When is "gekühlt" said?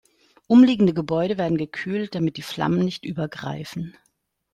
1.59-2.15